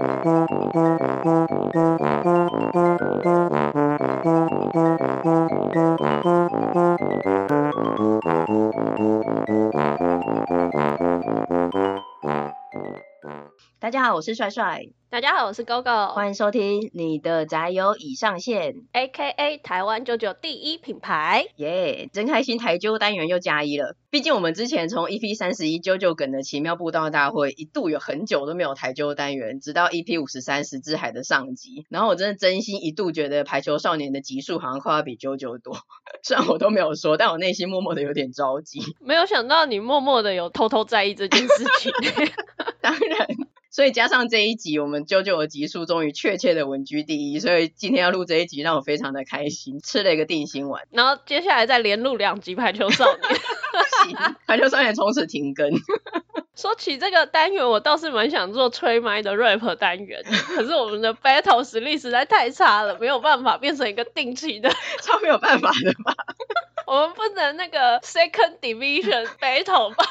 [0.00, 0.24] Thank
[5.24, 5.39] you.
[13.90, 14.86] 大家好，我是帅帅。
[15.10, 21.48] 大家好，我是 GoGo，欢迎收听你的宅友已上线，AKA 台湾 JoJo 第一品牌。
[21.56, 23.96] 耶，真开心，台九单元又加一了。
[24.08, 31.84] 毕竟我们之前从 EP 三十一 JoJo 梗的奇妙步道大会，一度有很久都没有台九单元，直到 EP 五十三十之海的上集。
[31.88, 35.76] 然后我真的真心一度觉得排球少年的集数好像快要比 JoJo 多，
[36.22, 38.78] 虽然我都没有说，但我内心默默的有点着急。
[39.00, 41.92] 没有想到你默默的有偷偷在意这件事情。
[42.80, 43.26] 当然。
[43.70, 50.82] 所以加上这一集，我们 JoJo 的集数终于确切的稳居第一，所以今天要录这一集，让我非常的开心，吃了一个定心丸。
[50.90, 53.34] 然后接下来再连录两集 《排球少年》
[54.46, 55.70] 排球少年》从此停更。
[56.56, 64.68] 说起这个单元，我倒是蛮想做吹麦的 rap 单元，可是我们的 battle 实力实在太差了，没有办法变成一个定期的，
[65.00, 66.14] 超没有办法的吧。
[66.90, 70.04] 我们不能那个 second division battle 吧？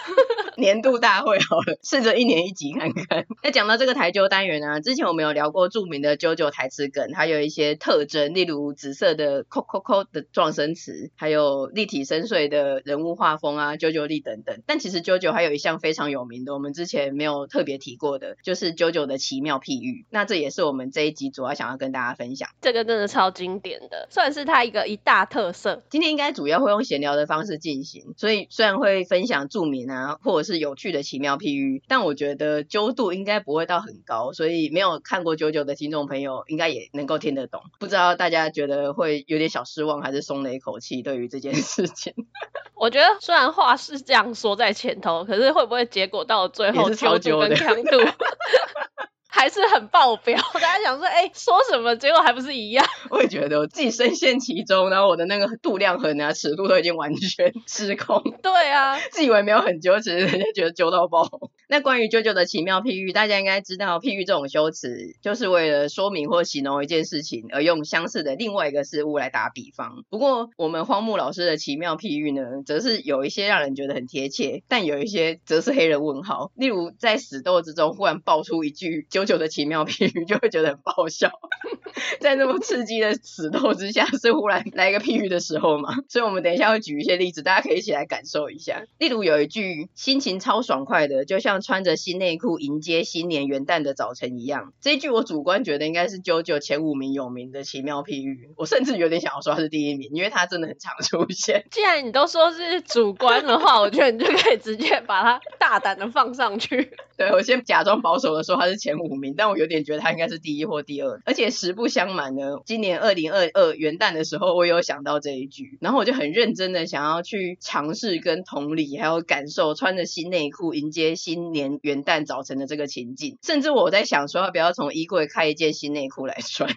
[0.56, 3.26] 年度大会好了， 试着一年一集看看。
[3.44, 14.62] 那 讲到这个台球单元啊，之前我们有聊过著名的 JoJo 台词梗，还有一些特征，例如紫色的 Coco 的撞声词，还有立体深邃的人物画风啊，JoJo 力等等。
[14.66, 20.06] 但其实 JoJo 还有一项非常有名的，我们之前没有特别提过的，就是 JoJo 的奇妙譬喻。
[20.12, 22.48] 那这也是我们这一集主要想要跟大家分享。
[22.62, 25.84] 这个真的超经典的，算是它一个一大特色。
[25.90, 26.69] 今天应该主要会。
[26.70, 37.62] 用闲聊的方式进行，所以虽然会分享著名啊，或者是有趣的奇妙譬喻，但我觉得揪度应该不会到很高，所以没有看过 JoJo 的听众朋友应该也能够听得懂。
[37.80, 41.02] 不知道大家觉得会有点小失望，还是松了一口气？
[41.02, 42.14] 对于这件事情，
[42.76, 47.98] 我觉得虽然话是这样说在前头，可是会不会结果到最后超揪的强度？
[49.32, 52.86] 还是很爆表，大家想说，哎、欸，说什么，结果还不是一样。
[53.12, 58.22] 我也觉得，我自己深陷其中，然后我的那个度量衡啊，尺度都已经完全失控。
[58.42, 61.30] 对啊，自以为没有很揪，其实人家觉得揪到爆。
[61.72, 70.04] 那关于 JoJo 的奇妙譬喻，大家应该知道，譬喻这种修辞，就是为了说明或形容一件事情，而用相似的另外一个事物来打比方。
[70.10, 76.52] 不过，我们荒木老师的奇妙譬喻呢，则是有一些让人觉得很贴切，但有一些则是黑人问号。
[76.56, 81.30] 例如，在死斗之中忽然爆出一句 JoJo 的奇妙譬喻，就会觉得很爆笑。
[82.20, 85.94] 在那么刺激的死斗之下，是忽然来一个譬喻的时候嘛？
[86.08, 88.86] 所以我们等一下会举一些例子，大家可以一起来感受一下。
[88.98, 91.59] 例如，有一句心情超爽快的，就像。
[91.62, 101.66] 穿着新内裤迎接新年元旦的早晨一样，这一句我主观觉得应该是 JoJo 前五名有名的奇妙譬喻，我甚至有点想要说他是第一名，因为他真的很常出现。
[101.72, 106.92] 既然你都说是主观的话，我觉得你就可以直接把它大胆的放上去。
[107.18, 111.20] 对，我先假装保守的说他是前五名，但我有点觉得他应该是第一或第二。
[111.26, 121.49] 而且实不相瞒呢，今年二零二二元旦的时候，我有想到这一句，然后我就很认真的想要去尝试跟同理，还有感受穿着新内裤迎接新。
[121.52, 126.70] 年元旦早晨的这个情景，甚至我在想说，要不要从衣柜开一件新内裤来穿？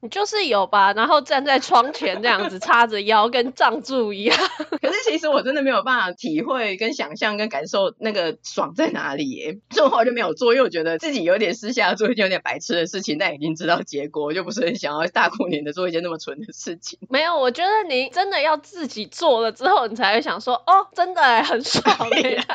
[0.00, 4.36] 你 就是有吧，然后站在窗前这样子，叉着腰跟藏柱一样。
[4.80, 9.58] 可是其实我真的没有办法体会、跟想象、跟感受那个爽在哪里耶。
[9.70, 16.98] 这种话就没有做，因为我觉得自己有点私下做一件有点白痴的事情，但已经知道结果，我就不是很想要大过年的做一件那么蠢的事情。
[17.08, 22.54] 没有，我觉得你真的要自己做了之后，你才会想说，哦，真的很爽的样子。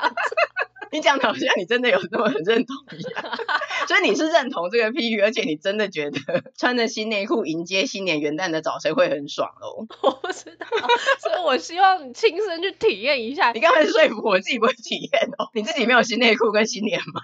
[0.92, 3.38] 你讲的好像你真的有那么很认同一样，
[3.88, 6.20] 所以你是认同这个譬喻，而且你真的觉得
[6.58, 9.88] 穿着新内裤迎接新年元旦的早晨会很爽哦。
[10.02, 10.66] 我不知道，
[11.20, 13.52] 所以我希望你亲身去体验一下。
[13.56, 17.22] 你刚才说服我自己不会体验哦，你自己没有新内裤跟新年吗？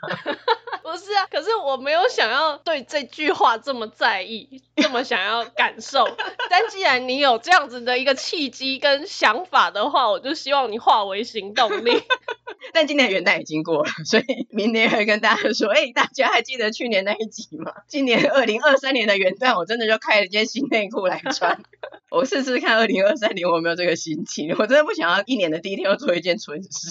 [0.83, 6.07] 不是啊，可是我没有想要对这句话这么在意，这么想要感受。
[6.49, 12.03] 但既然你有这样子的一个契机跟想法的话，我就希望你化为行动力。
[12.73, 17.71] 但今年元旦已经经过了， 所以明年会跟大家说，哎、大家还记得去年那一集吗？
[17.87, 21.57] 今年二零二三年的元旦，我真的就开了一件新内裤来穿。
[22.11, 26.89] 我试试看二零二三年我有没有这个心情，我真的不想要一年的第一天要做一件蠢事。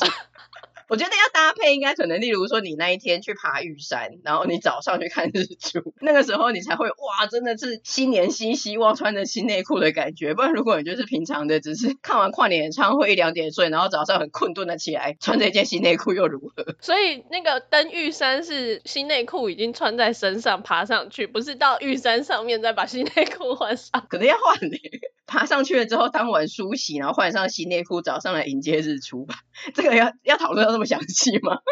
[0.88, 10.34] 我觉得要搭配，应该可能，例如说你那一天去爬玉山，然后你早上去看日出， 那个时候你才会哇，真的是新年新希望，穿着新内裤的感觉。
[10.34, 16.64] 不然如果你就是平常的，只是看完跨年演唱会一两点睡，然后早上很困顿的起来，穿着一件新内裤又如何？
[16.80, 24.76] 所以那个登玉山是新内裤已经穿在身上爬上去，不是到玉山上面再把新内裤换上，可能要换呢。
[25.26, 29.36] 爬上去了之后，当晚梳洗，然后换上新内裤，早上来迎接日出吧。
[29.74, 31.58] 这个要要讨论这么详细吗？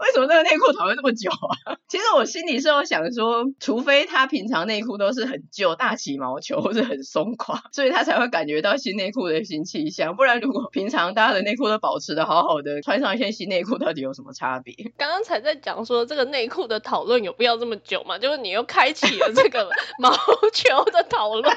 [0.00, 1.78] 为什么这个内裤讨论这么久啊？
[1.88, 10.14] 其实我心里是有想说，除非他平常内裤都是很旧、大起毛球或者很松垮，所以他才会感觉到新内裤的新气象。
[10.14, 14.74] 不然，如果平常大家的内裤都保持的好好的，穿上一件新内裤到底有什么差别？
[14.98, 18.18] 刚刚才在讲说这个内裤的讨论有必要这么久吗？
[18.18, 20.10] 就是你又开启了这个 毛
[20.52, 21.56] 球的讨论。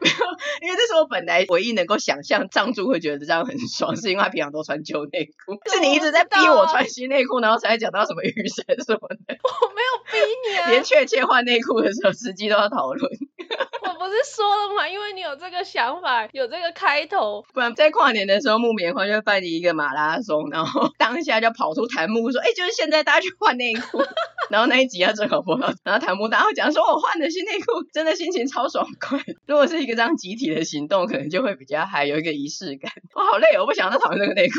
[0.00, 0.16] 没有，
[0.62, 5.58] 因为这是我本来唯一能够想象藏族会觉得这样很爽，是因为他平常都穿旧内裤。
[5.70, 9.16] 是你一直在逼我穿新内裤，然后才讲到什么雨神什么的。
[9.28, 10.18] 我没有逼
[10.50, 13.10] 你啊， 连确切换内裤的时候，司机都要讨论。
[13.82, 14.88] 我不是说了吗？
[14.88, 24.02] 因为你有这个想法，有这个开头，不然在跨年的时候，木棉花就会办理一个马拉松，然后当下就跑出弹幕说：“哎、欸，就是现在，大家去换内裤。”
[24.50, 32.90] 然后那一集要正好播到，然后弹幕大家会讲说：“我换的新内裤，真的心情超爽快。”如果是一个这样集体的行动，可能就会比较还有一个仪式感。
[33.14, 34.54] 我好累，我不想再讨论这个内裤，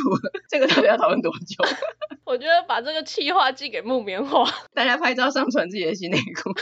[0.48, 1.66] 这个到底要讨论多久？
[2.24, 6.54] 我觉得把这个企划寄给木棉花，大家拍照上传自己的新内裤。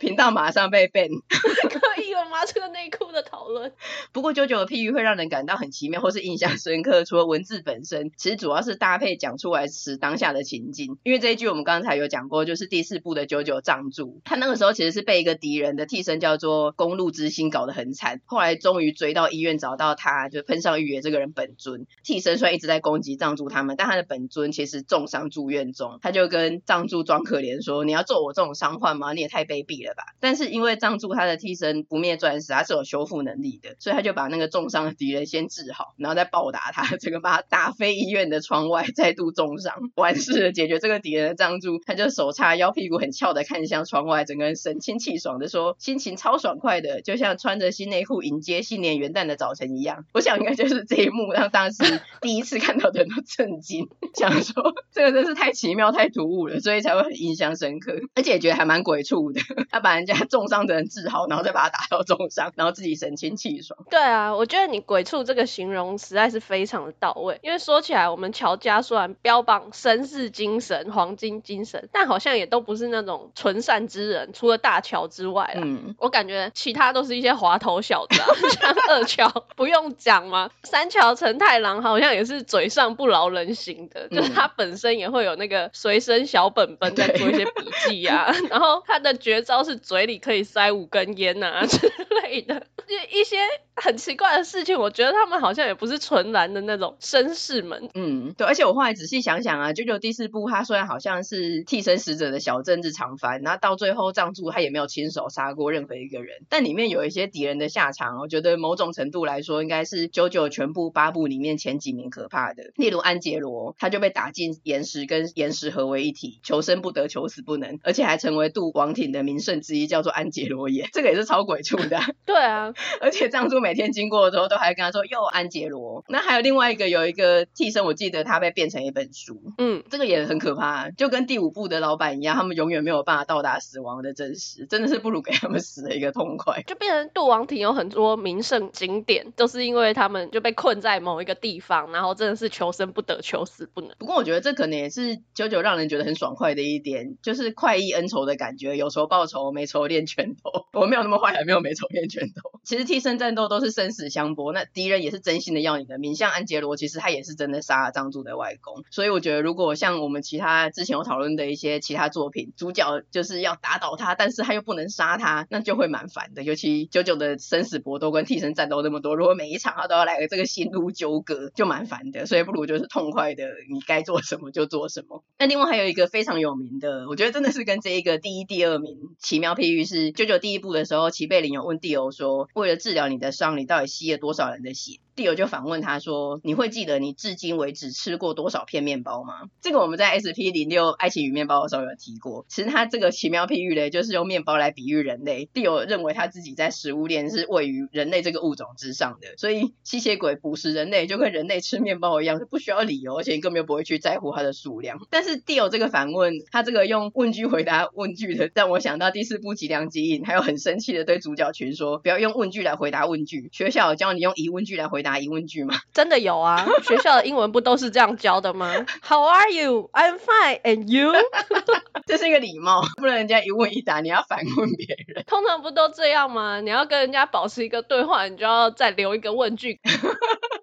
[0.00, 2.44] 频道马上被 ban，可以了吗？
[2.48, 3.70] 这个内裤的讨论。
[4.12, 7.04] 不过，九九的譬喻会让人感到很奇妙， 或是印象深刻。
[7.04, 10.96] 除了文字本身，其实主要是搭配讲出来时当下的情境。
[11.02, 18.22] 因为这一句我们刚才有讲过，就是第四部的九九藏住，他那个时候其实是被一个敌人的替身叫做公路之星搞得很惨。
[18.24, 21.86] 后来终于追到医院，找到他，就喷上玉野这个人本尊。
[22.02, 25.98] 替身虽然一直在攻击藏住他们，但他的本尊其实重伤住院中。
[26.00, 29.12] 他就跟藏住装可怜说：“你要做我这种伤患吗？
[29.12, 29.89] 你也太卑鄙了。”
[30.20, 50.04] 但是因为藏柱他的替身不灭钻石，他是有修复能力的，所以他就把那个重伤的敌人先治好，然后再暴打他， 这个把他打飞医院的窗外，再度重伤，完事了解决这个敌人的藏柱，他就手叉腰，屁股很翘的看向窗外，整个人神清气爽的说，心情超爽快的，就像穿着新内裤迎接新年元旦的早晨一样。
[50.12, 59.40] 我想应该就是这一幕让当时第一次看到的人都震惊， 想说这个真是太奇妙太突兀了，所以才会很印象深刻，而且也觉得还蛮鬼畜的，
[59.80, 60.14] 他把人家。
[60.30, 63.78] 重伤的人治好，然后再把他打到重伤，然后自己神清气爽。
[63.90, 67.40] 对啊，我觉得你鬼畜这个形容实在是非常的到位。
[67.42, 74.30] 因为说起来，我们乔家虽然标榜绅士精神、黄金精神，但好像也都不是那种纯善之人。
[74.32, 78.26] 除了大乔之外，嗯，我感觉其他都是一些滑头小子啊，
[78.60, 87.52] 像二乔不用讲嘛，三乔成太郎好像也是嘴上不饶人型的，嗯、就是他本身也会有那个随身小本本在做一些笔
[87.88, 90.20] 记啊， 然后他的绝招是嘴里。
[90.20, 91.78] 可以塞五根烟、啊、 之
[92.22, 93.36] 类的，一一些
[93.74, 97.88] 很奇怪的事情，我觉得他们好像也不是纯蓝的那种绅士们。
[97.94, 112.72] 嗯，对，而且我后来仔细想想啊，九九第四部他虽然好像是替身使者的小政治长番，然后到最后藏柱他也没有亲手杀过任何一个人，但里面有一些敌人的下场，我觉得某种程度来说，应该是九九全部八部里面前几名可怕的。
[112.74, 120.10] 例如安杰罗，他就被打进岩石，跟岩石合为一体，求生不得，求死不能，而且还成为渡王町的名胜之一，叫做。
[120.10, 121.98] 安杰罗耶，这个也是超鬼畜的。
[122.26, 129.40] 对啊， 而且藏柱每天经过的时候，都还跟他说：“哟，安杰罗。”那还有另外一个，有一个替身，我记得他被变成一本书。
[129.56, 136.62] 嗯，这个也很可怕，就跟第五部的老板一样，他们永远没有办法到达死亡的真实，真的是不如给他们死了一个痛快。
[136.66, 143.90] 就变成杜王庭有很多名胜景点，都是因为他们就被困在某一个地方，然后真的是求生不得，求死不能。
[143.98, 150.00] 不过我觉得这可能也是九九让人觉得很爽快的一点，就是快意恩仇的感觉，有仇报仇，我没抽练。
[150.10, 152.58] 拳头，我没有那么坏，还没有没抽练拳头。
[152.64, 156.16] 其实替身战斗都是生死相搏，那敌人也是真心的要你的命。
[156.16, 158.82] 像安杰罗，其实他也是真的杀了张柱的外公。
[158.90, 166.42] 所以我觉得，如果像我们其他之前有讨论的一些其他作品，主角就是要打倒他，但是他又不能杀他，那就会蛮烦的。
[166.42, 172.26] 尤其九九的生死搏斗跟替身战斗那么多，如果每一场他都要来个这个心路纠葛，就蛮烦的。
[172.26, 175.22] 所以不如就是痛快的，你该做什么就做什么。
[175.38, 178.98] 那另外还有一个非常有名的，我觉得真的是跟这一个第一、第二名
[179.30, 179.84] 奇妙譬喻。
[179.84, 192.46] 是舅舅第一部的时候，齐贝林有问帝欧说：“为了治疗你的伤，你到底吸了多少人的血？”蒂友就反问他说：“你会记得你至今为止吃过多少片面包吗？”这个我们在 SP 零六爱情与面包的时候有提过。
[192.48, 195.48] 其实他这个奇妙譬喻嘞，就是用面包来比喻人类。
[195.52, 204.98] 蒂友认为他自己在食物链是位于人类这个物种之上的，所以吸血鬼捕食人类就跟人类吃面包一样，是不需要理由，而且你根本就不会去在乎它的数量。
[205.10, 215.74] 但是蒂友这个反问，他这个用问句回答问句的，让我想到第四部吉良吉影，还有很生气的对主角群说：“不要用问句来回答问句，学校教你用疑问句来回回答疑问句吗？
[215.94, 219.88] 真的有啊， 学校的英文不都是这样教的吗？How are you?
[219.94, 220.60] I'm fine.
[220.60, 221.12] And you?
[222.06, 225.24] 这是一个礼貌，不能人家一问一答，你要反问别人。
[225.26, 226.60] 通常不都这样吗？
[226.60, 229.80] 你要跟人家保持一个对话，你就要再留一个问句。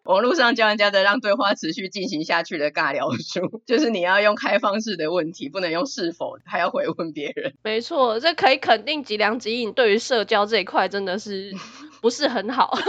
[0.03, 7.55] 网络上教人家的让对话持续进行下去的尬聊术，就是你要用开放式的问题，不能用是否，还要回问别人。
[7.63, 11.51] 没错，这可以肯定吉良吉影对于社交这一块真的是
[12.01, 12.77] 不是很好。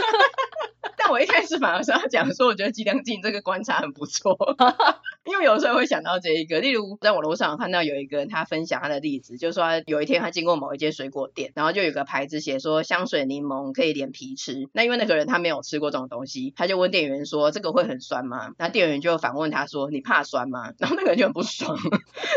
[0.97, 4.37] 但我一开始反而是要讲说，我觉得计量镜这个观察很不错，
[5.25, 18.51] 因为有时候会想到这一个，例如在网络上看到有一个人他分享他的例子，就是说有一天他经过某一间水果店，然后就有个牌子写说香水柠檬可以连皮吃，那因为那个人他没有吃过这种东西，他就问店员说这个会很酸吗？
[18.59, 20.73] 那店员就反问他说你怕酸吗？
[20.79, 21.77] 然后那个人就很不爽，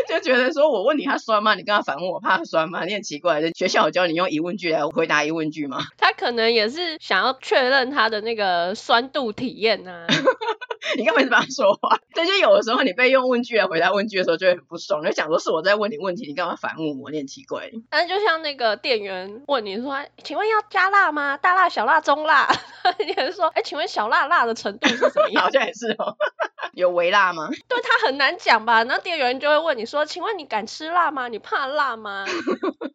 [0.08, 1.54] 就觉得说我问你他酸吗？
[1.54, 2.84] 你刚刚反问我怕酸吗？
[2.84, 5.82] 你很奇怪，学校有教你用疑问句来回答疑问句吗？
[5.98, 8.74] 他可能也是想要确认他的那个。
[8.74, 10.06] 酸度体验啊。
[10.96, 11.98] 你干嘛一直帮他说话？
[12.14, 17.10] 对就有的时候你被用问句来回答问句的时候，就会很不爽，就想说是我在问你问题，你干嘛反问我？
[17.10, 17.70] 你很奇怪。
[17.90, 21.36] 但就像那个店员问你说：“请问要加辣吗？
[21.36, 22.48] 大辣、小辣、中辣？”
[23.06, 26.16] 你还是说：“哎，请问小辣辣的程度是什么样？” 好像也是哦。
[26.74, 27.48] 有微辣吗？
[27.68, 28.84] 对，他很难讲吧？
[28.84, 31.28] 然后店员就会问你说：“请问你敢吃辣吗？
[31.28, 32.24] 你怕辣吗？”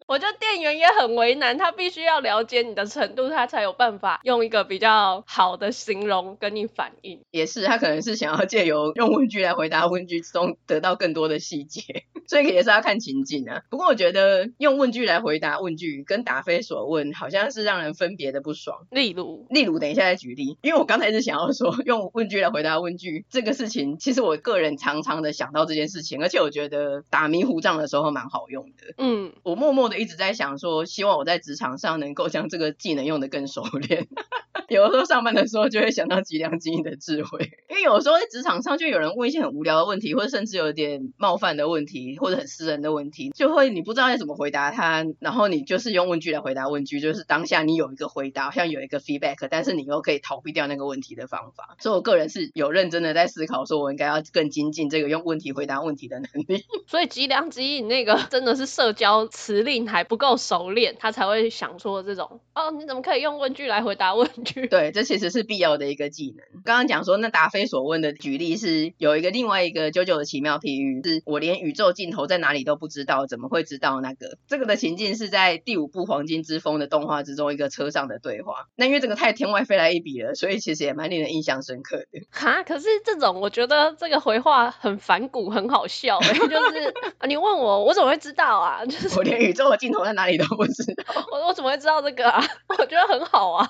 [0.08, 7.22] 我觉得店员也很为难，他必须要了解你的程度，他才有办法用一个比较好的形容跟你反应。
[7.30, 11.82] 也是，他可能是想要借由用问句来回答问句中得到更多的细节，
[12.28, 13.64] 所以也是要看情境啊。
[13.70, 18.88] 不过我觉得用问句来回答问句跟答非所问好像是让人分别的不爽。
[18.90, 28.94] 例如，例如，等一下再举例，因为我刚才是想要说用问句来回答问句这个事情，其实我个人常常的想到这件事情，而且我觉得打迷糊仗的时候蛮好用的。
[28.98, 29.98] 嗯，我默默的。
[29.98, 34.08] 一直在想说，希望我在职场上能够将这个技能用的更熟练。
[34.70, 51.76] 有的时候上班的时候就会想到吉良吉影的智慧，因为有时候在职场上就有人问一些很无聊的问题，或者甚至有点冒犯的问题，或者很私人的问题，就会你不知道要怎么回答他，然后你就是用问句来回答问句，就是当下你有一个回答，好像有一个 feedback，但是你又可以逃避掉那个问题的方法。
[51.80, 56.64] 所以我个人是有认真的在思考，说我应该要更精进这个用问题回答问题的能力。
[56.88, 64.68] 所以吉良吉影那个真的是社交辞令还不够熟练，他才会想说这种哦，你怎么可以用问句来回答问句？
[64.68, 66.46] 对，这其实是必要的一个技能。
[66.64, 74.38] 刚刚讲说那答非所问的举例是有一个另外一个 JoJo 的奇妙譬喻，是我连宇宙尽头在哪里都不知道，怎么会知道那个？
[74.48, 78.68] 这个的情境是在第五部《黄金之风》的动画之中一个车上的对话。
[78.76, 82.28] 那因为这个太天外飞来一笔了，所以其实也蛮令人印象深刻的。
[82.30, 86.20] 哈，可是这种我觉得这个回话很反骨，很好笑。
[86.22, 86.36] 就
[86.72, 86.94] 是
[87.28, 88.86] 你问我，我怎么会知道啊？
[88.86, 91.04] 就是我连宇宙的尽头在哪里都不知道。
[91.34, 92.44] 我我怎么会知道这个啊？
[92.78, 93.68] 我觉得很好啊，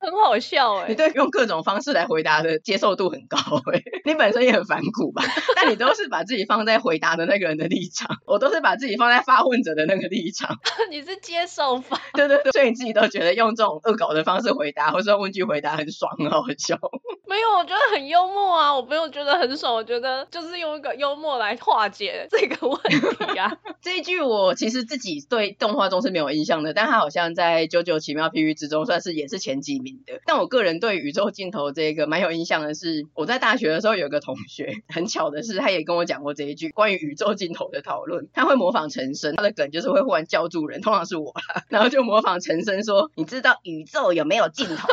[0.00, 0.88] 很好笑哎、欸。
[0.88, 3.36] 你对用各种方式来回答的接受度很高
[3.72, 5.22] 哎、欸，你本身也很反骨吧？
[5.56, 10.56] 但你都是把自己放在回答的那个人的立场，我都是把自己放在发问者的那个立场。
[10.90, 12.00] 你是接受方？
[12.14, 16.78] 对对对，所以你自己都觉得用这种恶搞的方式回答，或者说问句回答很爽，很好笑。
[17.26, 23.56] 没有，我觉得很幽默啊，我没有觉得很爽，我觉得就是用一个幽默来化解这个问题啊。
[23.80, 30.20] 这一句我其实自己对动画中是没有印象的，但它好像在《JoJo 奇妙譬喻》之中算是也是前几名的。
[30.26, 38.28] 但我个人对宇宙尽头这个蛮有印象的是，我在大学的时候有个同学，很巧的是他也跟我讲过这一句关于宇宙尽头的讨论。
[38.32, 41.34] 他会模仿陈生，他的梗就是会忽然叫住人，通常是我，
[41.68, 44.88] 然后就模仿陈生说：“你知道宇宙有没有尽头？”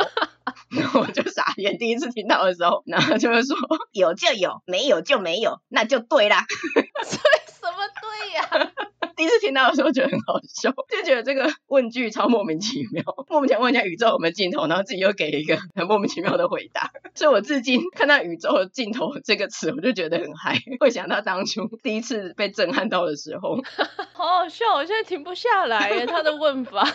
[1.00, 3.56] 我就傻眼，第一次听到的时候，然后就会说
[3.92, 6.46] ：“有就有，没有就没有，那就对啦。”
[7.06, 7.20] 所？
[9.18, 16.92] 第一次听到的时候觉得很好笑， 就觉得这个问句超莫名其妙， 莫名其妙问一下宇宙有没有尽头，然后自己又给一个很莫名其妙的回答。
[17.16, 23.58] 所以我至今看到宇宙尽头这个词，我就觉得很嗨，会想到当初第一次被震撼到的时候，
[24.14, 26.88] 好好笑，我现在停不下来耶，他的问法，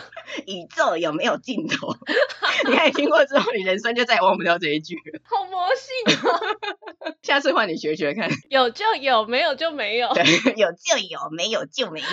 [0.47, 1.93] 宇宙有没有尽头？
[2.65, 6.39] 你看你听过之后，你人生就再也忘不掉这一句了，好魔性哦。
[7.21, 10.23] 下次换你学学看，有就有，没有就没有，对，
[10.55, 12.12] 有就有，没有就没有。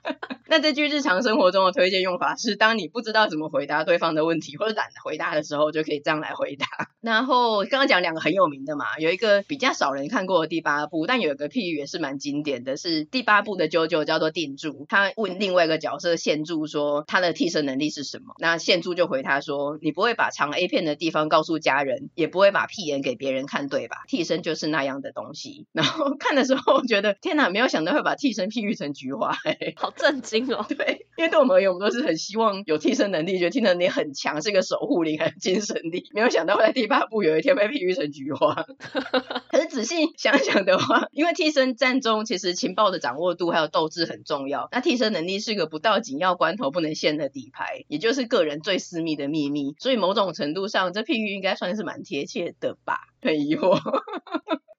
[0.51, 6.67] 那这句日常生活中的推荐用法是，当你不知道怎么回答对方的问题，或者懒得回答的时候，就可以这样来回答。
[6.99, 18.35] 然后刚刚讲两个很有名的嘛，有一个比较少人看过的第八部，但有一个譬喻也是蛮经典的，是第八部的 JoJo 叫做定柱，他问另外一个角色线柱说他的替身能力是什么？
[18.37, 24.03] 那线柱就回他说，你不会把藏 A 片的地方告诉家人，也不会把屁眼给别人看，对吧？
[24.09, 25.65] 替身就是那样的东西。
[25.71, 30.40] 然后看的时候觉得天哪，没有想到会把替身譬喻成菊花，欸，好震惊。
[30.45, 30.65] 心哦。
[30.69, 36.03] 对，因为对我们而言，我们都是很希望有替身能力，觉得替身能力很强，是一个守护灵还有精神力。
[36.13, 38.55] 没有想到会在第八部有一天被譬喻成菊花。
[39.51, 49.75] 可是仔细想想的话，因为替身战中其实情报的掌握度还有斗志很重要，那替身能力是个不到紧要关头不能献的底牌，也就是个人最私密的秘密。
[49.79, 52.99] 所以某种程度上，这譬喻应该算是蛮贴切的吧？
[53.21, 53.79] 很疑惑。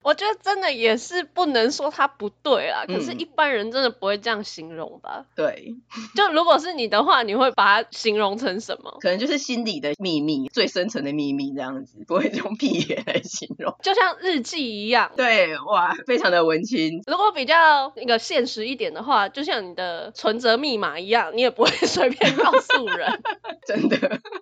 [0.02, 5.24] 我觉得真的也是不能说他不对啦，可是一般人真的不会这样形容吧？
[5.36, 5.74] 对，
[6.16, 8.96] 就如果是你的话，你会把它形容成什么？
[9.00, 15.12] 可能就是心里的秘密，最深层的秘密这样子，不会用屁眼来形容，就像日记一样。
[15.16, 17.02] 对，哇，非常的文青。
[17.06, 23.22] 如果比较那个现实一点的话，就像你的存折密码一样，你也不会随便告诉人。
[23.66, 23.96] 真的，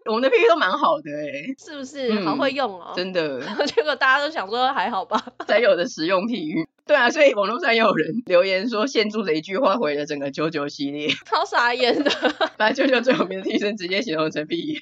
[0.07, 2.09] 我们的屁喻都蛮好的哎、欸，是不是？
[2.13, 2.93] 嗯、好会用哦。
[2.97, 3.41] 真的。
[3.67, 5.23] 结果大家都想说还好吧。
[5.51, 12.11] 才有的实用譬喻，对啊，所以网络上也有人留言说，献出的一句话毁了整个九九系列，超傻眼的。
[12.57, 14.81] 把九九最有名的替身直接形容成闭眼。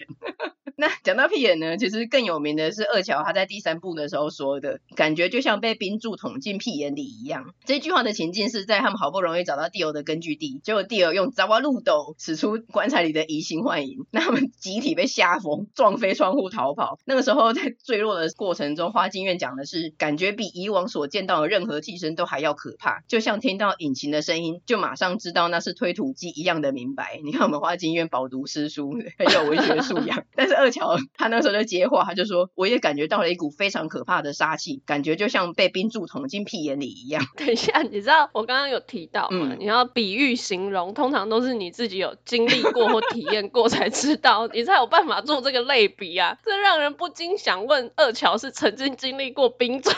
[0.80, 7.52] 那讲到屁眼呢，其实更有名的是二乔他在第三部的时候说的，感觉就像被冰柱捅进屁眼里一样。
[7.64, 17.00] 这句话的情境是在他们好不容易找到蒂欧的根据地，结果蒂欧用爪哇路斗使出棺材里的移形换影，那他们集体被吓疯，撞飞窗户逃跑。
[17.04, 27.20] 那个时候在坠落的过程中，花京院讲的是感觉比以往所见到的任何替身都还要可怕，就像听到引擎的声音就马上知道那是推土机一样的明白。
[27.24, 30.67] 你看我们花京院饱读诗书，很有文学素养， 但是二。
[30.70, 37.24] 巧，他那时候就接话，他就说：“我也感觉到了一股非常可怕的杀气，感觉就像被冰柱捅进屁眼里一样。
[37.36, 39.48] ”等一下，你知道我刚刚有提到吗？
[39.52, 46.38] 嗯、你要比喻形容，通常都是你自己有经历过或体验过才知道， 你才有办法做这个类比啊！
[46.44, 49.90] 这让人不禁想问：二乔是曾经经历过冰柱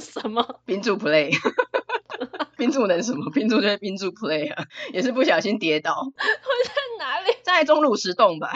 [0.00, 0.60] 什么？
[0.64, 1.32] 冰柱 play，
[2.56, 3.30] 冰柱能什么？
[3.32, 5.94] 冰柱就是冰柱 play 啊，也是不小心跌倒。
[5.94, 7.30] 会在哪里？
[7.42, 8.52] 在钟乳石洞吧。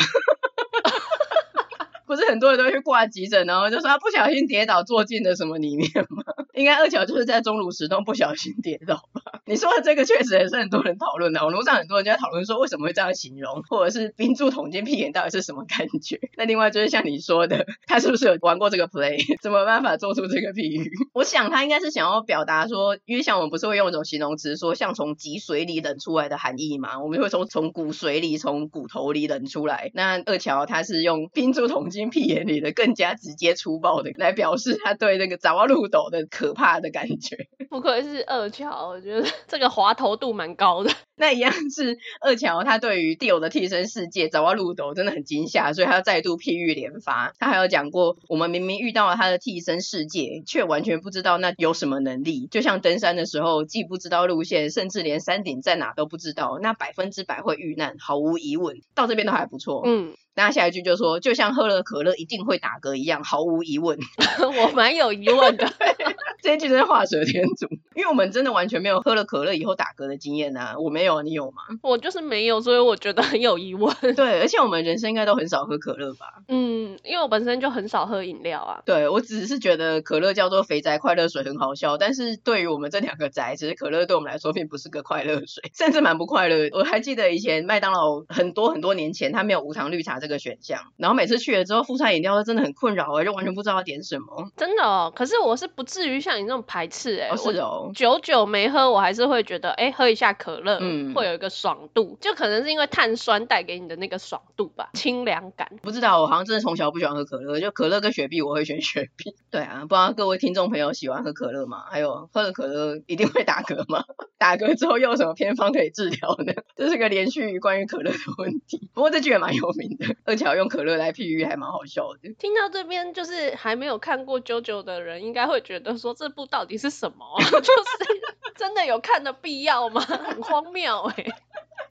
[2.12, 6.23] 不是很多人都去挂急诊，然后就说他不小心跌倒坐进了什么里面吗？
[6.52, 9.09] 应该二乔就是在钟乳石洞不小心跌倒？
[9.52, 16.18] 你说的这个确实也是很多人讨论的，网络上很多人就在讨论说为什么会这样形容，或者是冰柱捅进屁眼到底是什么感觉？
[16.38, 19.18] 那另外就是像你说的，他是不是有玩过这个 play？
[19.42, 20.90] 怎么办法做出这个比喻？
[21.12, 27.00] 我想他应该是想要表达说，因为像我们不是会用一种形容词说像从脊髓里冷出来的含义嘛？
[27.02, 29.90] 我们会从从骨髓里、从骨头里冷出来。
[29.94, 32.12] 那二乔他是用冰柱捅进。
[32.12, 37.37] 屁眼里的更加直接粗暴的来表示他对那个爪哇路斗的可怕的感觉，
[37.70, 40.90] 不愧是二乔，我觉得这个滑头度蛮高的。
[41.14, 47.33] 那一样是二乔，他对于蒂欧的替身世界找到路斗真的很惊吓，所以他再度譬喻连发。
[47.38, 58.81] 他还有讲过，我们明明遇到了他的替身世界，却完全不知道那有什么能力，就像登山的时候，既不知道路线，甚至连山顶在哪都不知道，那百分之百会遇难，毫无疑问。
[58.94, 60.14] 到这边都还不错，嗯。
[60.35, 63.99] 那下一句就说，就像喝了可乐一定会打嗝一样，毫无疑问。
[64.40, 65.71] 我蛮有疑问的，
[66.42, 70.75] 这一句真是画蛇添足，因为我们真的完全没有喝了可乐以后打嗝的经验啊。
[70.79, 71.62] 我没有，你有吗？
[71.83, 73.95] 我就是没有，所以我觉得很有疑问。
[74.16, 76.27] 对，而且我们人生应该都很少喝可乐吧？
[76.49, 78.81] 嗯，因为我本身就很少喝饮料啊。
[78.87, 86.71] 对，我只是觉得可乐叫做肥宅快乐水很好笑，但是对于我们这两个宅，其实可乐对我们来说并不是个快乐水，甚至蛮不快乐。
[86.73, 90.80] 我还记得以前麦当劳很多很多年前，它没有无糖绿茶这个选项。
[90.96, 94.50] 然后每次去了之后，副餐饮料都真的很困扰，就完全不知道要点什么。
[94.56, 97.28] 真的哦，可是我是不至于像你那种排斥哎。
[97.30, 97.90] 哦，是哦。
[97.94, 105.68] 久久没喝，我还是会觉得，哎，喝一下可乐，嗯，会有一个爽度，就可能是因为碳酸带给你的那个爽度吧，清凉感。
[105.82, 109.35] 不知道，我好像真的从小不喜欢喝可乐，就可乐跟雪碧，我会选雪碧。
[109.50, 111.85] 对啊，不知道各位听众朋友喜欢喝可乐吗？
[111.90, 114.04] 还有喝了可乐一定会打嗝吗？
[114.38, 116.52] 打嗝之后又有什么偏方可以治疗呢？
[116.76, 118.90] 这是个连续关于可乐的问题。
[118.92, 122.33] 不过这句也蛮有名的， 而且要用可乐来譬喻还蛮好笑的。
[122.38, 127.44] 听到这边，就是还没有看过 JoJo 的人，应该会觉得说，这部到底是什么啊？
[127.61, 130.01] 就是真的有看的必要吗？
[130.03, 131.35] 很荒谬哎、欸。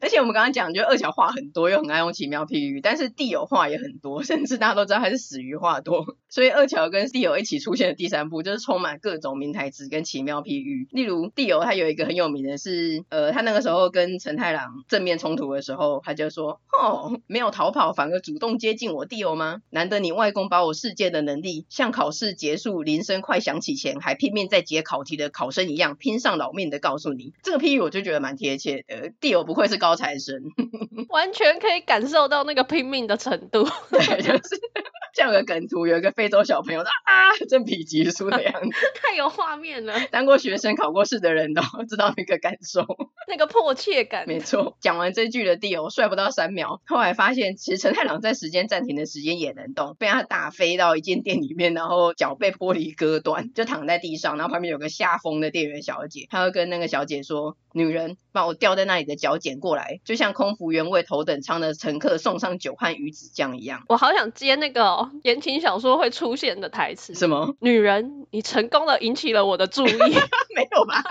[0.01, 6.17] 而且我们刚刚讲，就二乔话很多，又很爱用奇妙譬喻，但是蒂欧话也很多，甚至大家都知道他是死于话多。
[6.27, 10.87] 所以二乔跟蒂欧一起出现的第三部，就是充满各种名台词跟奇妙譬喻。
[10.91, 19.61] 例如蒂欧他有一个很有名的是，呃，他那个时候跟承太郎正面冲突的时候，他就说：“哦，没有逃跑，反而主动接近我蒂欧吗？
[19.69, 29.11] 难得你外公把我世界的能力，像考试结束铃声快响起前还拼命在解考题的考生一样，拼上老命的告诉你。”这个譬喻我就觉得蛮贴切的。
[29.19, 30.35] 蒂欧不愧是高材生，
[31.09, 33.67] 完全可以感受到那个拼命的程度。
[33.89, 34.41] 对，就是。
[35.13, 36.85] 像有个梗图，有一个非洲小朋友啊，
[37.49, 39.93] 正比级数的样子， 太有画面了。
[40.09, 42.85] 当过学生、考过试的人都知道那个感受，
[43.27, 44.23] 那个迫切感。
[44.25, 67.55] 没错，讲完这句的 Dio 帅不到三秒，后来发现其实陈太郎在时间暂停的时间也能动，被他打飞到一间店里面，然后脚被玻璃割断，就躺在地上，然后旁边有个吓疯的店员小姐，他会跟那个小姐说：“女人，把我吊在那里的脚捡过来，就像空服员为头等舱的乘客送上酒和鱼子酱一样。”我好想接那个、哦、言情小说会出现的台词，什么？
[67.59, 69.91] 女人，你成功的引起了我的注意，
[70.55, 71.03] 没有吧？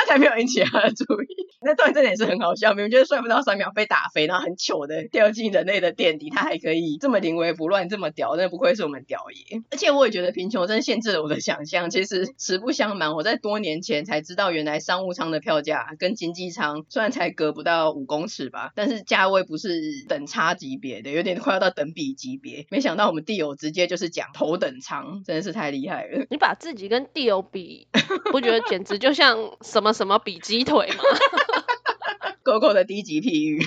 [0.00, 1.26] 他才没有引起他的注意，
[1.62, 2.72] 那段真的也是很好笑。
[2.72, 9.60] 明明就是帅不到三秒被打飞，然后很糗的掉进人类的垫底，他还可以这么临危不乱，这么屌，真的不愧是我们屌爷。
[9.70, 11.90] 而且我也觉得贫穷真的限制了我的想象。
[11.90, 22.66] 其实实不相瞒，我在多年前才知道，原来商务舱的票价跟经济舱虽然才隔不到五公尺吧，但是价位不是等差级别的，有点快要到等比级别。
[22.70, 26.26] 没想到我们地友直接就是讲头等舱，真的是太厉害了。
[26.30, 27.88] 你把自己跟地友比，
[28.32, 31.04] 不觉得简直就像什么什么比鸡腿吗？
[32.42, 33.64] 狗狗的低级譬喻，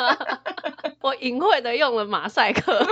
[1.02, 2.86] 我隐晦的用了马赛克。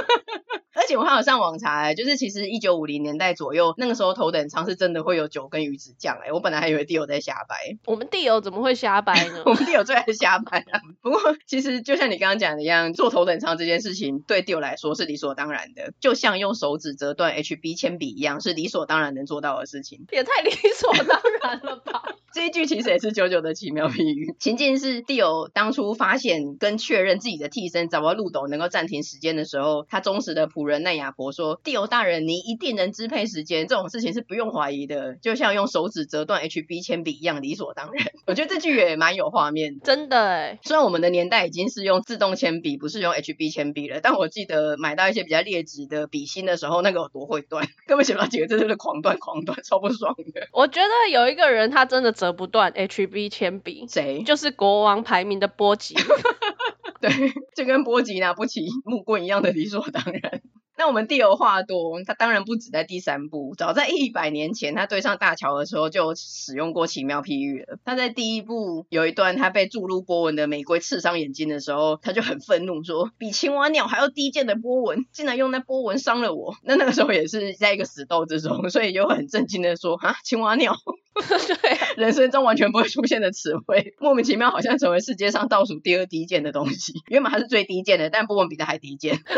[0.83, 7.79] 而且我还有上网查，欸，就是其实一九五零年代左右，那个时候头等舱是真的会有酒跟鱼子酱哎，我本来还以为地友在瞎掰。
[7.87, 9.43] 我们地友怎么会瞎掰呢？
[9.47, 10.81] 我们地友最爱瞎掰啊。
[11.01, 20.05] 不过其实就像你刚刚讲的一样，坐头等舱这件事情对地友来说是理所当然的，就像用手指折断 HB 铅笔一样，是理所当然能做到的事情。
[20.11, 22.03] 也太理所当然了吧？
[22.35, 24.35] 这一句其实也是九九的奇妙比喻。
[24.41, 40.59] 情境是地友当初发现跟确认自己的替身找不到路斗能够暂停时间的时候，他忠实的仆人奈亚婆说：“地欧大人，你一定能支配时间，这种事情是不用怀疑的，就像用手指折断 HB 铅笔一样理所当然。”我觉得这句也蛮有画面，真的哎。
[40.63, 50.49] 虽然我们的年代已经是用自动铅笔，不是用 HB 铅笔了，但我记得买到一些比较劣质的笔芯的时候，那个有多会断，根本写不到几个字，就是狂断狂断，超不爽的。
[50.53, 52.13] 我觉得有一个人他真的。
[52.13, 54.23] 折不断 HB 铅笔，谁？
[54.23, 55.97] 就是国王排名的波吉。
[57.01, 57.11] 对，
[57.57, 60.43] 就跟波吉拿不起木棍一样的理所当然。
[60.83, 67.79] 那我们地友话多，他当然不止在第三部，早在一百年前，他对上大桥的时候就使用过奇妙譬喻了。
[67.85, 80.75] 他在第一部有一段，他被注入波纹的玫瑰刺伤眼睛的时候，他就很愤怒说：“比青蛙鸟还要低贱的波纹，竟然用那波纹伤了我。”那那个时候也是在一个死斗之中，所以就很震惊的说：“啊，青蛙鸟。
[81.15, 86.95] ”对，人生中完全不会出现的词汇，莫名其妙好像成为世界上倒数第二低贱的东西。
[87.07, 89.21] 原本它是最低贱的，但波纹比它还低贱。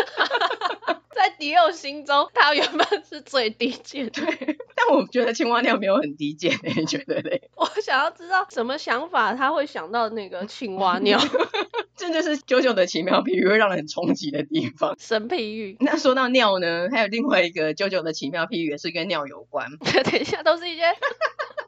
[1.15, 4.09] 在迪友心中，它原本是最低贱。
[4.11, 4.25] 对，
[4.75, 7.49] 但我觉得青蛙尿没有很低贱，你觉得嘞？
[7.57, 11.19] 我想要知道什么想法，他会想到那个青蛙尿。
[11.97, 14.97] 这就是九九的奇妙譬喻，会让人很冲击的地方。
[14.99, 15.77] 神譬喻。
[15.81, 19.71] 那说到尿呢，还有另外一个九九的奇妙譬喻，也是跟尿有关。
[19.79, 20.83] 等一下，都是一些。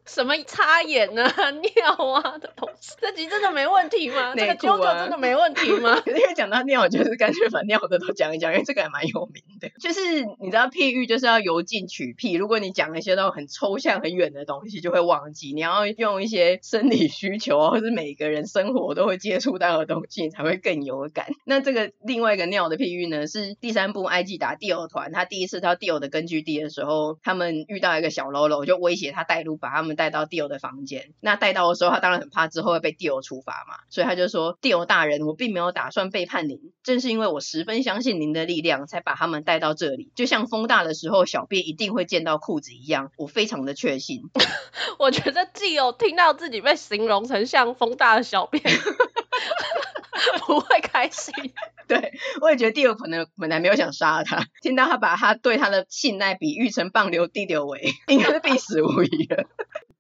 [0.06, 4.30] 什么擦眼啊、 尿啊的东西， 这集真的没问题吗？
[4.30, 6.00] 啊、这个啾啾真的没问题吗？
[6.06, 9.68] 因为讲到尿，就是干脆把尿的都讲一讲，因为这个还蛮有名的。
[9.80, 15.52] 就是你知道譬喻就是要由近取譬，如果你讲一些那种很抽象、很远的东西，就会忘记。
[15.52, 21.26] 你要用一些生理需求，或是每个人生活都会接触到的东西，你才会更有感。
[21.44, 29.95] 那这个另外一个尿的譬喻呢，是第三部埃及达第二团，他第一次到第二的根据地的时候，他们遇到一个小喽啰，就威胁他带路，把他们。
[29.96, 40.12] 带到地友的房间，那带到的时候，他当然很怕之后会被地友处罚嘛，所以他就说：“地友大人，我并没有打算背叛您，正是因为我十分相信您的力量，才把他们带到这里。
[40.14, 44.22] 就像风大的时候，小便一定会溅到裤子一样，我非常的确信。
[45.00, 48.62] ”我觉得地友听到自己被形容成像风大的小便，
[50.46, 51.32] 不会开心。
[51.86, 59.44] 对，我也觉得地友可能本来没有想杀他，听到他把他对他的信赖比喻成棒流地流为，应该是必死无疑了。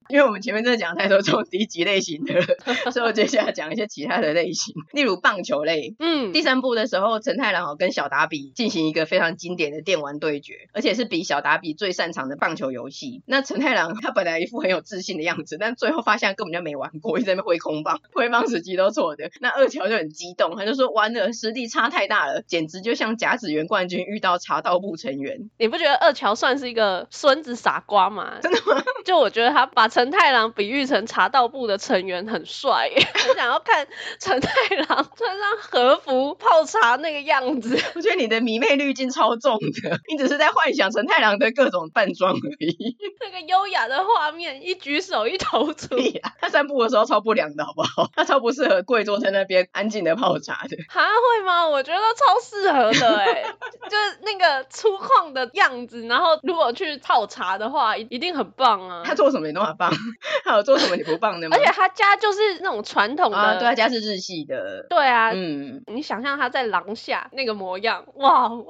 [0.08, 5.94] 因为我们前面真的讲太多这种低级类型的了，所以我接下来讲一些其他的类型，例如棒球类。
[5.98, 13.22] 嗯，第三部的时候，陈太郎哦跟小达比进行一个非常经典的电玩对决，而且是比小达比最擅长的棒球游戏。
[13.26, 19.30] 那陈太郎他本来一副很有自信的样子，但最后发现根本就没玩过，一直在那挥空棒，挥棒时机都错的。
[19.40, 28.38] 那二乔就很激动，他就说：“完了，实力差太大了，简直就像甲子园冠军遇到茶道部成员。”你不觉得二乔算是一个孙子傻瓜吗？
[28.42, 28.82] 真的吗？
[29.04, 32.90] 就我觉得他把承太郎比喻成茶道部的成员很帅，
[33.30, 33.88] 我想要看
[34.20, 37.74] 陈太郎穿上和服泡茶那个样子。
[37.96, 42.94] 我觉得你的迷妹滤镜超重的，你只是在幻想陈太郎的各种扮装而已。
[43.24, 45.96] 那个优雅的画面，一举手一投足。
[46.42, 48.10] 他散步的时候超不良的好不好？
[48.14, 50.76] 他超不适合跪坐在那边安静的泡茶的。
[50.90, 51.66] 他会吗？
[51.66, 53.42] 我觉得超适合的哎，
[53.88, 59.00] 就是那个粗犷的样子，然后如果去泡茶的话，一定很棒啊。
[59.02, 59.98] 他做什么你那么棒？
[60.44, 61.56] 他有做什么你不棒的吗？
[61.56, 64.86] 而且他家就是那种传统的，啊、对他家是日系的。
[64.88, 68.50] 对啊，嗯，你想象他在廊下那个模样，哇！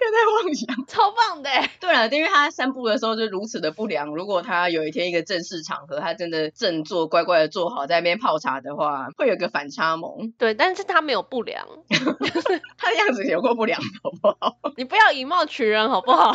[0.00, 1.50] 又在妄想，超棒的。
[1.80, 10.32] 对了，因为他散步的时候就如此的不良，如果他有一天一个正式场合，他真的正坐乖乖的坐好在那边泡茶的话，会有个反差萌。
[10.38, 11.66] 对，但是他没有不良，
[12.78, 14.56] 他的样子有够不良，好不好？
[14.76, 16.34] 你不要以貌取人，好不好？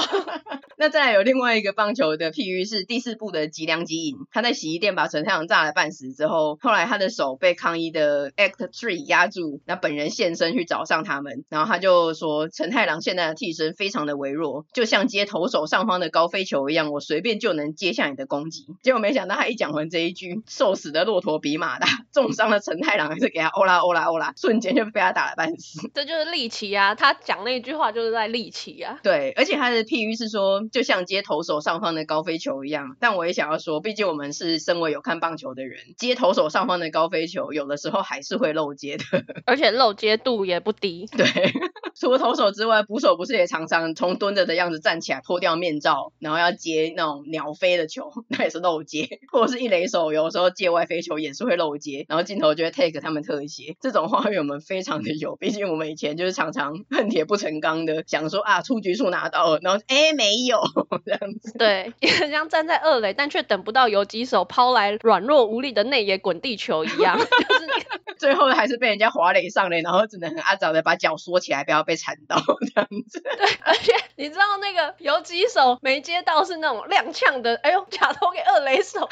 [0.78, 18.68] 那再来有另外一个棒球的譬喻是第四部的吉良吉影，他在洗衣店把陈太郎炸了半死之后，后来他的手被抗议的 Act Three 压住，那本人现身去找上他们，然后他就说陈太郎现在的替身非常的微弱，就像接投手上方的高飞球一样，我随便就能接下你的攻击。
[18.84, 25.90] 结果没想到他一讲完这一句，瘦死的骆驼比马大， 重伤的陈太郎还是给他欧拉欧拉欧拉，瞬间就被他打了半死。
[25.96, 29.00] 这就是力气啊，他讲那句话就是在力气啊。
[29.02, 32.83] 对，而且他的譬喻是说，就像接投手上方的高飞球一样。
[33.00, 39.04] 但我也想要说，毕竟我们是身为有看棒球的人，接投手上方的高飞球，有的时候还是会漏接的，
[39.46, 41.08] 而且漏接度也不低。
[41.18, 41.26] 对，
[42.00, 49.20] 除了投手之外，捕手不是也常常从蹲着的样子站起来，脱掉面罩，然后要接那种鸟飞的球， 那也是漏接。
[49.32, 53.76] 或者是一垒手，有的时候界外飞球也是会漏接，然后镜头就会 take 他们特写。
[53.82, 60.62] 这种画面我们非常的有，毕竟我们以前就是常常恨铁不成钢的，想说啊，出局数拿到了，然后哎没有
[61.06, 61.58] 这样子。
[61.58, 61.94] 对，
[62.30, 67.68] 像站在二垒，但却等不到游击手抛来软弱无力的内野滚地球一样， 就是
[68.18, 72.38] 最后还是被人家滑垒上垒，然后只能很阿早的把脚缩起来，不要被缠到
[72.74, 73.22] 这样子。
[73.22, 79.10] 对，而且你知道那个游击手没接到是那种踉跄的，哎呦，假投给二垒手。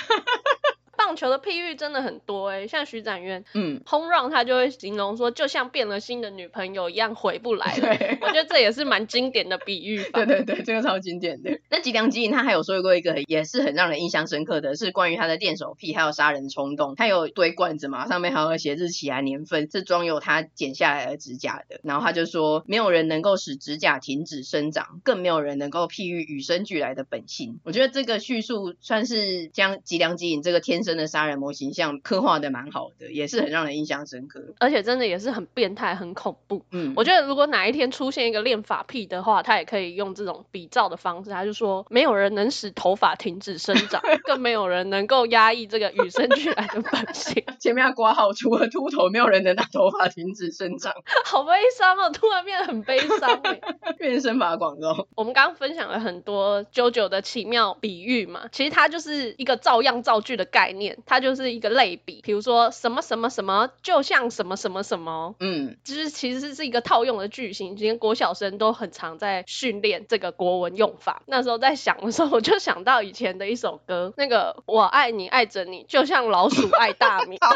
[1.05, 7.97] 棒球的譬喻真的很多哎、欸，像徐展渊，嗯，home run 他就会形容说，就像变了心的女朋友一样回不来了。
[7.97, 10.23] 对我觉得这也是蛮经典的比喻吧。
[10.25, 11.59] 对对对，这个超经典的。
[11.69, 16.95] 那吉良吉影他还有说过一个也是很让人印象深刻的是关于他的恋手癖还有杀人冲动。
[16.95, 21.79] 他有堆罐子嘛，上面还有写日期啊、年份，是装有他剪下来的指甲的。
[21.83, 27.59] 然后他就说，没有人能够使指甲停止生长，更没有人能够譬喻与生俱来的本性。
[27.63, 36.63] 我觉得这个叙述算是将吉良吉影这个天生的杀人魔形象刻画的蛮好的，也是很让人印象深刻，而且真的也是很变态、很恐怖。
[36.71, 47.43] 嗯，我觉得如果哪一天出现一个练法癖的话，他也可以用这种比照的方式，他就说没有人能使头发停止生长，更没有人能够压抑这个与生俱来的本性。
[47.59, 50.93] 前面要挂号，除了秃头，没有人能让头发停止生长。
[51.25, 53.41] 好悲伤哦，突然变得很悲伤，
[53.97, 55.07] 变成生发广告。
[55.15, 71.23] 我们刚刚分享了很多 JoJo 的奇妙比喻嘛，其实它就是一个照样造句的概念，它就是一个类比，比如说什么什么什么，就像什么什么什么，嗯，就是其实是一个套用的句型，今天国小生都很常在训练这个国文用法。
[71.25, 77.37] 那时候在想的时候，我就想到以前的一首歌，那个我爱你爱着你，就像老鼠爱大米。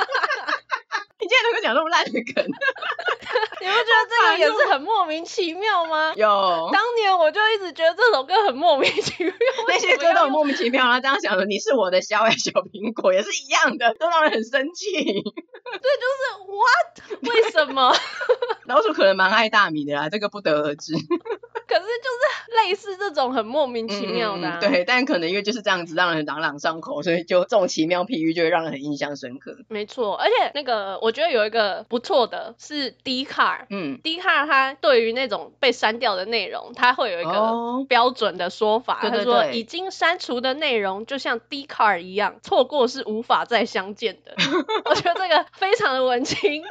[1.18, 2.44] 你竟然能够讲那么烂的梗，
[3.62, 6.14] 你不觉得这个也是很莫名其妙吗？
[6.18, 9.34] 有，当年我就一直觉得这首歌很莫名其妙，
[9.68, 11.00] 那些歌都很莫名其妙啊。
[11.00, 14.92] 这样想着，你是我的小爱小苹果也是一样的，都让人很生气。
[14.92, 17.32] 对，就是 what？
[17.34, 17.96] 为什么？
[18.66, 20.94] 老鼠可能蛮爱大米的啦，这个不得而知。
[21.68, 29.56] 可是就是类似这种很莫名其妙的、啊嗯，对，但可能因为就是这样子让人朗朗上口，所以就这种奇妙譬喻就会让人很印象深刻。
[29.68, 44.34] 没错，而且那个我觉得有一个不错的是 Dcard，嗯，Dcard 它对于那种被删掉的内容，它会有一个标准的说法，他、哦、说已经删除的内容就像 Dcard 一样，错过是无法再相见的。
[44.86, 46.64] 我觉得这个非常的文青，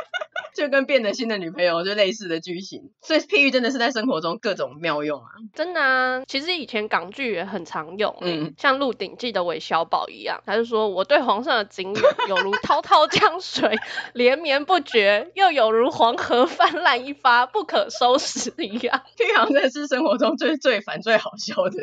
[0.54, 13.76] 就跟变了心的女朋友就类似的剧情，所以譬喻真的是在生活中各种妙用啊，真的啊，其实以前港剧也很常用，嗯，像《鹿鼎记》的韦小宝一样，他就说我对皇上的敬仰有如滔滔江水
[14.14, 19.02] 连绵不绝，又有如黄河泛滥一发不可收拾一样。
[19.16, 21.78] 这好像真的是生活中最最烦最好笑的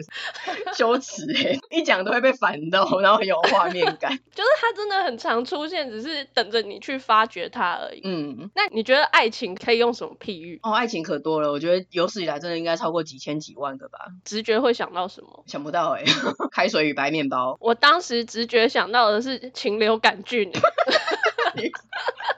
[0.75, 8.01] 修辞哎，一讲都会被烦到，然后很有画面感， 就是他真的很常出现，只是等着你去发掘他而已。
[8.03, 10.59] 嗯，但你觉得爱情可以用什么譬喻？
[10.61, 13.97] 哦，爱情可多了，我觉得有史以来真的应该超过几千几万个吧。
[14.23, 15.43] 直觉会想到什么？
[15.47, 16.13] 想不到哎、欸，
[16.51, 17.57] 开水与白面包。
[17.59, 20.51] 我当时直觉想到的是禽流感菌。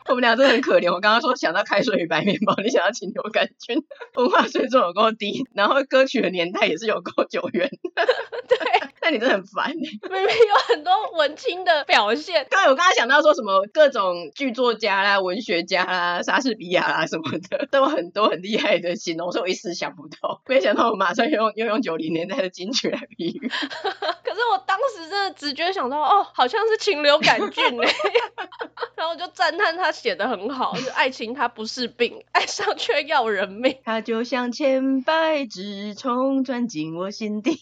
[0.08, 0.94] 我们俩真的很可怜。
[0.94, 3.84] 我刚刚说想到开水与白面包，你想到禽流感菌，
[4.16, 7.70] 文化水准有够低，然后歌曲的年代也是有够久远。
[8.48, 8.58] 对，
[9.04, 9.72] 那你真的很烦。
[9.74, 12.46] 明明有很多文青的表现。
[12.50, 20.42] 刚才我刚刚想到说什么各种剧作家啦、文学家啦、莎士比亚啦什么的，都有很多很厉害的形容，所以我一时想不到。
[20.48, 23.48] 没想到我马上又用又用九零年代的金曲来比喻。
[23.50, 27.94] 可是我当时真的直觉想到，哦，好像是禽流感菌哎，
[28.96, 29.92] 然后我就赞叹他。
[29.94, 33.78] 写的很好，就是爱情它不是病，爱上却要人命。
[33.86, 37.62] 它就像千百只虫钻进我心底。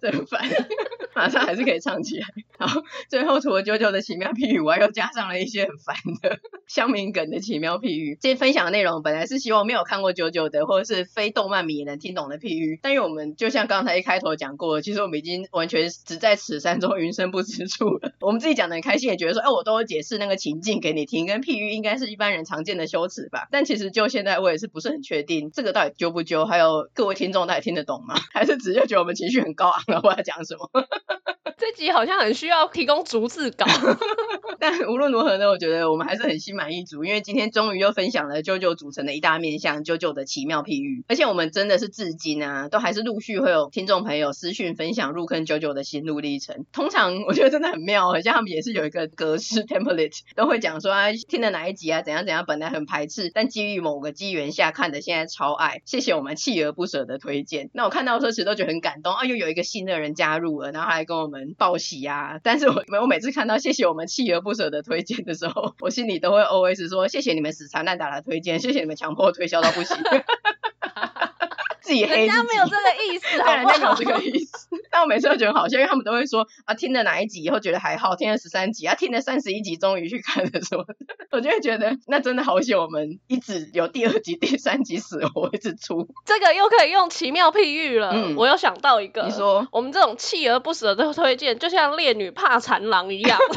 [0.00, 0.42] 真烦，
[1.14, 2.26] 马上还是可以唱起来。
[2.58, 8.16] 好，最后除了九九的奇妙譬喻，我还又加上了一些很烦的乡民梗的奇妙譬喻。
[8.20, 12.78] 这些分享的内容本来是希望没有看过九九的，或者是非动漫迷也能听懂的譬喻。
[12.82, 18.12] 但因为我们就像刚才一开头讲过，其实我们已经完全只在此山中云深不知处了。
[18.20, 23.48] 我们自己讲的很开心，也觉得说，哎，我都会解释那个情境给你听，跟譬喻应该是一般人常见的修辞吧。
[23.50, 28.14] 但其实就现在，我也是不是很确定这个到底揪不揪，还有各位听众到底听得懂吗？
[28.32, 30.00] 还是只是觉得我们情绪很高忘了？
[30.04, 30.68] 我要讲什么？
[31.62, 33.64] 这集好像很需要提供逐字稿，
[34.58, 46.66] 但无论如何呢，我觉得我们还是很心满意足，因为今天终于又分享了 JoJo 组成的一大面向 JoJo 的奇妙譬喻，而且我们真的是至今啊，都还是陆续会有听众朋友私讯分享入坑 JoJo 的心路历程。
[46.72, 57.70] 通常我觉得真的很妙，好像他们也是有一个格式 template，都会讲说啊，听了哪一集啊，怎样怎样，本来很排斥，但基于某个机缘下看的，现在超爱，谢谢我们锲而不舍的推荐。
[57.72, 60.72] 那我看到的时候其实都觉得很感动啊，又有一个新的人加入了。
[60.72, 62.40] 然后还跟我们报喜啊！
[62.42, 69.96] 但是我我每次看到谢谢我们锲而不舍的推荐的时候， 我心里都会 OS 说谢谢你们死缠烂打的推荐，谢谢你们强迫推销到不行。
[71.82, 74.68] 自己黑自己，人家没有这个意思，对，人家没有这个意思。
[74.88, 80.94] 但我每次都觉得好笑，因为他们都会说啊，听了哪一集以后觉得还好，听了十三集啊，听了三十一集终于去看了什么的，
[81.32, 86.06] 我就会觉得那真的好险，我们一直有第二集、第三集死活一直出。
[86.26, 88.10] 这个又可以用奇妙譬喻了。
[88.12, 93.38] 嗯，我又想到一个，你说我们这种锲而不舍的推荐，就像烈女怕缠郎一样。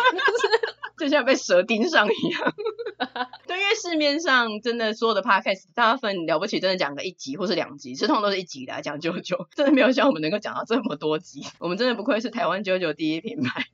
[0.98, 2.54] 就像被蛇盯上一样，
[3.46, 13.66] 对，因为市面上真的所有的 podcast 大部分了不起，真的讲个一集或是两集，通常都是一集的讲 JoJo，真的没有像我们能够讲到这么多集，我们真的不愧是台湾 JoJo 第一品牌。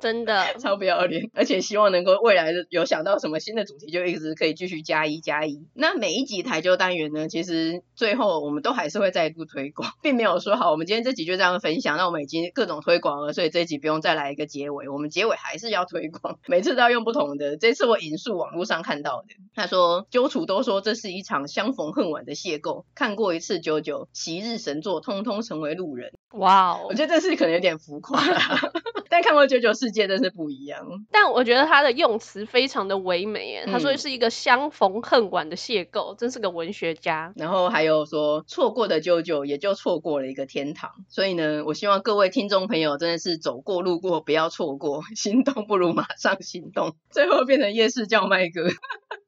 [0.00, 5.66] 真的 超不要脸，而且希望能够未来的有想到什么新的主题，就一直可以继续加一加一。
[5.74, 17.56] 那每一集台球单元呢，其实最后我们都还是会再度推广，并没有说好，我们今天这集就这样分享，那我们已经各种推广了，所以这一集不用再来一个结尾，我们结尾还是要推广，每次都要用不同的。
[17.56, 26.12] 这次我引述网络上看到的，他说揪楚都说这是一场相逢恨晚的邂逅，看过一次 JoJo，昔日神作通通成为路人。
[26.32, 28.72] 哇哦，我觉得这是可能有点浮夸啦，
[29.10, 30.86] 但看过 JoJo 世界真是不一样。
[31.10, 37.32] 但我觉得他的用词非常的唯美耶，他说是一个相逢恨晚的邂逅，真是个文学家。
[37.36, 40.90] 然后还有说错过的 JoJo 也就错过了一个天堂。
[41.08, 48.68] 所以呢，我希望各位听众朋友真的是走过路过不要错过，心动不如马上行动，最后变成夜市叫卖哥。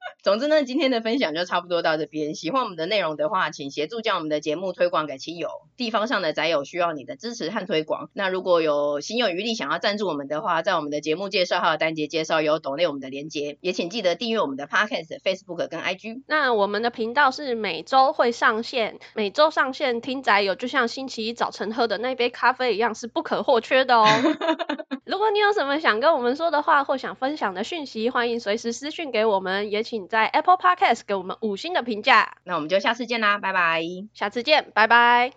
[0.23, 2.35] 总之呢，今天的分享就差不多到这边。
[2.35, 5.49] 喜欢我们的内容的话，请协助将我们的节目推广给亲友。
[5.77, 8.09] 地方上的宅友需要你的支持和推广。
[8.13, 13.59] 那如果有心有余力想要赞助我们的话，在我们的节目介绍还有单节介绍有抖内我们的连接。
[13.61, 16.23] 也请记得订阅我们的 Podcast、Facebook 跟 IG。
[16.29, 24.07] 那我们的频道是每周会上线，每周上线听宅友就像星期一早晨喝的那杯咖啡一样，是不可或缺的哦。
[25.05, 29.71] 如果你有什么想跟我们说的话，或想分享的讯息，欢迎随时私讯给我们。
[29.73, 32.39] 也请在 Apple Podcast 给我们五星的评价。
[32.45, 33.83] 那我们就下次见啦，拜拜。
[34.15, 35.31] 下次见，拜拜。